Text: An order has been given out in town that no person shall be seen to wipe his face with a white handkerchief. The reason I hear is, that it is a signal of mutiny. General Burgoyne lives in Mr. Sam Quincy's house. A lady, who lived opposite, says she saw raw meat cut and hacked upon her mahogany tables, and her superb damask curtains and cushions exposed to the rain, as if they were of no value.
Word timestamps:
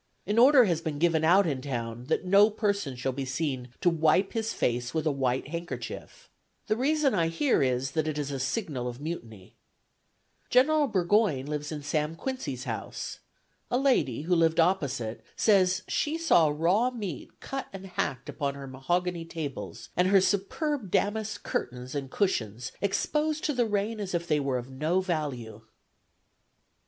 An 0.25 0.39
order 0.39 0.65
has 0.65 0.81
been 0.81 0.97
given 0.97 1.23
out 1.23 1.45
in 1.45 1.61
town 1.61 2.05
that 2.05 2.25
no 2.25 2.49
person 2.49 2.95
shall 2.95 3.11
be 3.11 3.23
seen 3.23 3.67
to 3.81 3.89
wipe 3.91 4.33
his 4.33 4.51
face 4.51 4.95
with 4.95 5.05
a 5.05 5.11
white 5.11 5.49
handkerchief. 5.49 6.27
The 6.65 6.75
reason 6.75 7.13
I 7.13 7.27
hear 7.27 7.61
is, 7.61 7.91
that 7.91 8.07
it 8.07 8.17
is 8.17 8.31
a 8.31 8.39
signal 8.39 8.87
of 8.87 8.99
mutiny. 8.99 9.53
General 10.49 10.87
Burgoyne 10.87 11.45
lives 11.45 11.71
in 11.71 11.81
Mr. 11.81 11.83
Sam 11.83 12.15
Quincy's 12.15 12.63
house. 12.63 13.19
A 13.69 13.77
lady, 13.77 14.23
who 14.23 14.33
lived 14.35 14.59
opposite, 14.59 15.23
says 15.35 15.83
she 15.87 16.17
saw 16.17 16.47
raw 16.49 16.89
meat 16.89 17.39
cut 17.39 17.67
and 17.71 17.85
hacked 17.85 18.27
upon 18.27 18.55
her 18.55 18.65
mahogany 18.65 19.23
tables, 19.23 19.89
and 19.95 20.07
her 20.07 20.19
superb 20.19 20.89
damask 20.89 21.43
curtains 21.43 21.93
and 21.93 22.09
cushions 22.09 22.71
exposed 22.81 23.43
to 23.43 23.53
the 23.53 23.67
rain, 23.67 23.99
as 23.99 24.15
if 24.15 24.27
they 24.27 24.39
were 24.39 24.57
of 24.57 24.71
no 24.71 24.99
value. 24.99 25.61